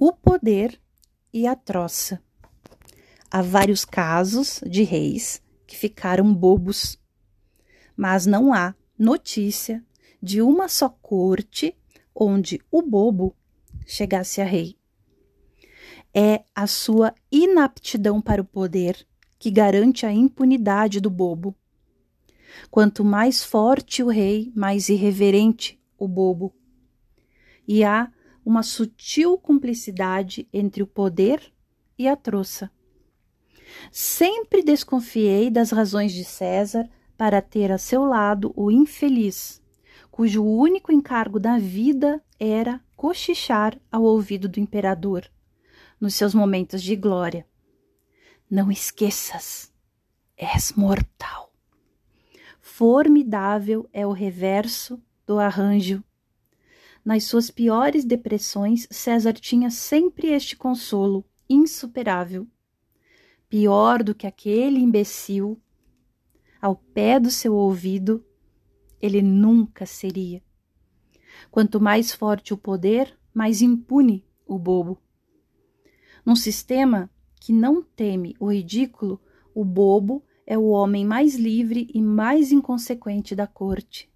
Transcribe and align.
o 0.00 0.12
poder 0.12 0.80
e 1.32 1.44
a 1.44 1.56
troça. 1.56 2.22
Há 3.28 3.42
vários 3.42 3.84
casos 3.84 4.60
de 4.64 4.84
reis 4.84 5.42
que 5.66 5.76
ficaram 5.76 6.32
bobos, 6.32 6.96
mas 7.96 8.24
não 8.24 8.54
há 8.54 8.76
notícia 8.96 9.84
de 10.22 10.40
uma 10.40 10.68
só 10.68 10.88
corte 10.88 11.76
onde 12.14 12.60
o 12.70 12.80
bobo 12.80 13.34
chegasse 13.84 14.40
a 14.40 14.44
rei. 14.44 14.78
É 16.14 16.44
a 16.54 16.68
sua 16.68 17.12
inaptidão 17.30 18.20
para 18.20 18.40
o 18.40 18.44
poder 18.44 19.04
que 19.36 19.50
garante 19.50 20.06
a 20.06 20.12
impunidade 20.12 21.00
do 21.00 21.10
bobo. 21.10 21.56
Quanto 22.70 23.04
mais 23.04 23.42
forte 23.42 24.02
o 24.02 24.08
rei, 24.08 24.52
mais 24.54 24.88
irreverente 24.88 25.80
o 25.98 26.06
bobo. 26.06 26.54
E 27.66 27.84
há 27.84 28.10
uma 28.48 28.62
sutil 28.62 29.36
cumplicidade 29.36 30.48
entre 30.50 30.82
o 30.82 30.86
poder 30.86 31.52
e 31.98 32.08
a 32.08 32.16
troça. 32.16 32.70
Sempre 33.92 34.62
desconfiei 34.62 35.50
das 35.50 35.70
razões 35.70 36.14
de 36.14 36.24
César 36.24 36.88
para 37.14 37.42
ter 37.42 37.70
a 37.70 37.76
seu 37.76 38.06
lado 38.06 38.50
o 38.56 38.70
infeliz, 38.70 39.62
cujo 40.10 40.42
único 40.42 40.90
encargo 40.90 41.38
da 41.38 41.58
vida 41.58 42.24
era 42.40 42.82
cochichar 42.96 43.78
ao 43.92 44.02
ouvido 44.02 44.48
do 44.48 44.58
imperador, 44.58 45.30
nos 46.00 46.14
seus 46.14 46.32
momentos 46.32 46.82
de 46.82 46.96
glória. 46.96 47.46
Não 48.50 48.72
esqueças, 48.72 49.70
és 50.38 50.72
mortal. 50.72 51.52
Formidável 52.62 53.86
é 53.92 54.06
o 54.06 54.12
reverso 54.12 54.98
do 55.26 55.38
arranjo 55.38 56.02
nas 57.08 57.24
suas 57.24 57.50
piores 57.50 58.04
depressões, 58.04 58.86
César 58.90 59.32
tinha 59.32 59.70
sempre 59.70 60.28
este 60.28 60.54
consolo 60.54 61.24
insuperável. 61.48 62.46
Pior 63.48 64.02
do 64.02 64.14
que 64.14 64.26
aquele 64.26 64.78
imbecil, 64.78 65.58
ao 66.60 66.76
pé 66.76 67.18
do 67.18 67.30
seu 67.30 67.54
ouvido, 67.54 68.22
ele 69.00 69.22
nunca 69.22 69.86
seria. 69.86 70.42
Quanto 71.50 71.80
mais 71.80 72.12
forte 72.12 72.52
o 72.52 72.58
poder, 72.58 73.18
mais 73.32 73.62
impune 73.62 74.22
o 74.46 74.58
bobo. 74.58 75.00
Num 76.26 76.36
sistema 76.36 77.10
que 77.40 77.54
não 77.54 77.82
teme 77.82 78.36
o 78.38 78.52
ridículo, 78.52 79.18
o 79.54 79.64
bobo 79.64 80.22
é 80.46 80.58
o 80.58 80.66
homem 80.66 81.06
mais 81.06 81.36
livre 81.36 81.88
e 81.94 82.02
mais 82.02 82.52
inconsequente 82.52 83.34
da 83.34 83.46
corte. 83.46 84.12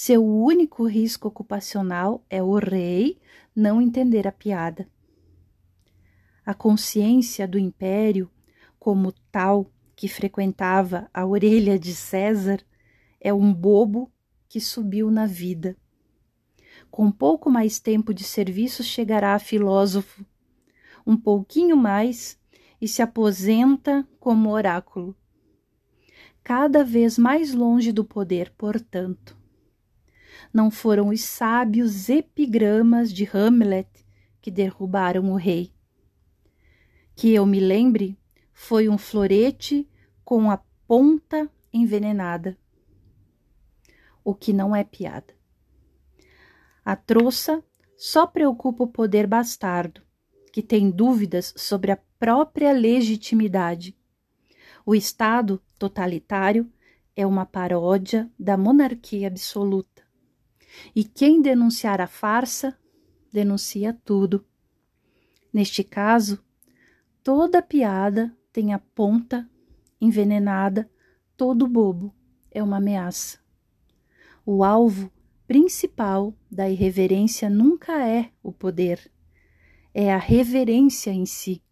Seu 0.00 0.24
único 0.24 0.86
risco 0.86 1.26
ocupacional 1.26 2.24
é 2.30 2.40
o 2.40 2.54
rei 2.54 3.18
não 3.54 3.82
entender 3.82 4.28
a 4.28 4.32
piada. 4.32 4.88
A 6.46 6.54
consciência 6.54 7.48
do 7.48 7.58
império, 7.58 8.30
como 8.78 9.12
tal 9.32 9.68
que 9.96 10.06
frequentava 10.06 11.10
a 11.12 11.26
orelha 11.26 11.76
de 11.76 11.96
César, 11.96 12.60
é 13.20 13.34
um 13.34 13.52
bobo 13.52 14.08
que 14.48 14.60
subiu 14.60 15.10
na 15.10 15.26
vida. 15.26 15.76
Com 16.92 17.10
pouco 17.10 17.50
mais 17.50 17.80
tempo 17.80 18.14
de 18.14 18.22
serviço 18.22 18.84
chegará 18.84 19.34
a 19.34 19.40
filósofo, 19.40 20.24
um 21.04 21.16
pouquinho 21.16 21.76
mais 21.76 22.38
e 22.80 22.86
se 22.86 23.02
aposenta 23.02 24.08
como 24.20 24.50
oráculo. 24.50 25.16
Cada 26.44 26.84
vez 26.84 27.18
mais 27.18 27.52
longe 27.52 27.90
do 27.90 28.04
poder, 28.04 28.54
portanto 28.56 29.37
não 30.52 30.70
foram 30.70 31.08
os 31.08 31.22
sábios 31.22 32.08
epigramas 32.08 33.12
de 33.12 33.28
Hamlet 33.32 33.88
que 34.40 34.50
derrubaram 34.50 35.30
o 35.32 35.36
rei. 35.36 35.72
Que 37.14 37.34
eu 37.34 37.44
me 37.44 37.60
lembre, 37.60 38.18
foi 38.52 38.88
um 38.88 38.98
florete 38.98 39.88
com 40.24 40.50
a 40.50 40.58
ponta 40.86 41.50
envenenada. 41.72 42.56
O 44.24 44.34
que 44.34 44.52
não 44.52 44.74
é 44.74 44.84
piada. 44.84 45.34
A 46.84 46.96
troça 46.96 47.62
só 47.96 48.26
preocupa 48.26 48.84
o 48.84 48.88
poder 48.88 49.26
bastardo, 49.26 50.00
que 50.52 50.62
tem 50.62 50.90
dúvidas 50.90 51.52
sobre 51.56 51.92
a 51.92 51.98
própria 52.18 52.72
legitimidade. 52.72 53.96
O 54.86 54.94
Estado 54.94 55.62
totalitário 55.78 56.72
é 57.14 57.26
uma 57.26 57.44
paródia 57.44 58.30
da 58.38 58.56
monarquia 58.56 59.28
absoluta. 59.28 60.07
E 60.94 61.04
quem 61.04 61.40
denunciar 61.40 62.00
a 62.00 62.06
farsa, 62.06 62.76
denuncia 63.32 63.96
tudo. 64.04 64.44
Neste 65.52 65.82
caso, 65.82 66.42
toda 67.22 67.62
piada 67.62 68.36
tem 68.52 68.72
a 68.72 68.78
ponta 68.78 69.48
envenenada, 70.00 70.90
todo 71.36 71.66
bobo 71.66 72.14
é 72.50 72.62
uma 72.62 72.78
ameaça. 72.78 73.38
O 74.44 74.64
alvo 74.64 75.10
principal 75.46 76.34
da 76.50 76.68
irreverência 76.68 77.48
nunca 77.48 78.06
é 78.06 78.30
o 78.42 78.52
poder, 78.52 79.10
é 79.94 80.12
a 80.12 80.18
reverência 80.18 81.10
em 81.10 81.24
si. 81.26 81.62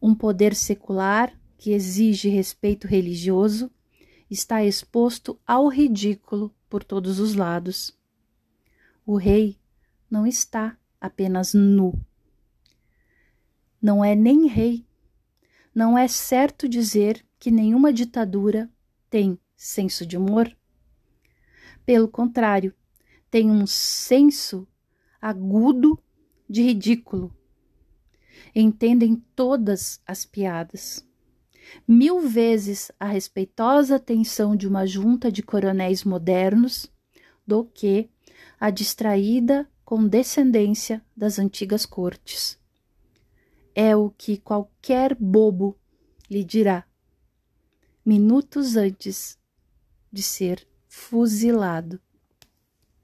Um 0.00 0.14
poder 0.14 0.54
secular 0.54 1.32
que 1.56 1.72
exige 1.72 2.28
respeito 2.28 2.86
religioso 2.86 3.70
está 4.30 4.64
exposto 4.64 5.38
ao 5.46 5.68
ridículo 5.68 6.54
por 6.74 6.82
todos 6.82 7.20
os 7.20 7.36
lados. 7.36 7.96
O 9.06 9.14
rei 9.14 9.56
não 10.10 10.26
está 10.26 10.76
apenas 11.00 11.54
nu. 11.54 11.96
Não 13.80 14.04
é 14.04 14.16
nem 14.16 14.48
rei. 14.48 14.84
Não 15.72 15.96
é 15.96 16.08
certo 16.08 16.68
dizer 16.68 17.24
que 17.38 17.48
nenhuma 17.48 17.92
ditadura 17.92 18.68
tem 19.08 19.38
senso 19.56 20.04
de 20.04 20.16
humor. 20.16 20.52
Pelo 21.86 22.08
contrário, 22.08 22.74
tem 23.30 23.48
um 23.48 23.68
senso 23.68 24.66
agudo 25.22 25.96
de 26.50 26.60
ridículo. 26.60 27.32
Entendem 28.52 29.14
todas 29.36 30.02
as 30.04 30.24
piadas 30.24 31.08
mil 31.86 32.20
vezes 32.20 32.90
a 32.98 33.06
respeitosa 33.06 33.96
atenção 33.96 34.56
de 34.56 34.66
uma 34.66 34.86
junta 34.86 35.30
de 35.30 35.42
coronéis 35.42 36.04
modernos 36.04 36.90
do 37.46 37.64
que 37.64 38.08
a 38.58 38.70
distraída 38.70 39.68
condescendência 39.84 41.04
das 41.16 41.38
antigas 41.38 41.84
cortes. 41.84 42.58
É 43.74 43.94
o 43.94 44.10
que 44.10 44.38
qualquer 44.38 45.14
bobo 45.14 45.76
lhe 46.30 46.42
dirá, 46.42 46.86
minutos 48.04 48.76
antes 48.76 49.38
de 50.10 50.22
ser 50.22 50.66
fuzilado. 50.88 52.00